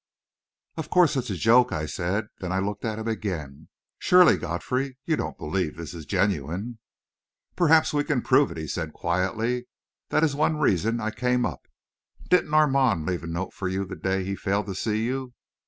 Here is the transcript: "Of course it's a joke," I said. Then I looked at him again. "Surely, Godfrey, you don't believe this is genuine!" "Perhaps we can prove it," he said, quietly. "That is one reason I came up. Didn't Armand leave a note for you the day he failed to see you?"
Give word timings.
"Of 0.77 0.89
course 0.89 1.15
it's 1.15 1.29
a 1.29 1.35
joke," 1.35 1.71
I 1.71 1.85
said. 1.85 2.25
Then 2.39 2.51
I 2.51 2.57
looked 2.57 2.85
at 2.85 2.97
him 2.97 3.07
again. 3.07 3.67
"Surely, 3.99 4.35
Godfrey, 4.35 4.97
you 5.05 5.15
don't 5.15 5.37
believe 5.37 5.77
this 5.77 5.93
is 5.93 6.07
genuine!" 6.07 6.79
"Perhaps 7.55 7.93
we 7.93 8.03
can 8.03 8.23
prove 8.23 8.49
it," 8.49 8.57
he 8.57 8.65
said, 8.65 8.93
quietly. 8.93 9.67
"That 10.09 10.23
is 10.23 10.35
one 10.35 10.57
reason 10.57 10.99
I 10.99 11.11
came 11.11 11.45
up. 11.45 11.67
Didn't 12.31 12.51
Armand 12.51 13.05
leave 13.05 13.23
a 13.23 13.27
note 13.27 13.53
for 13.53 13.67
you 13.67 13.85
the 13.85 13.95
day 13.95 14.23
he 14.23 14.35
failed 14.35 14.65
to 14.65 14.73
see 14.73 15.03
you?" 15.05 15.35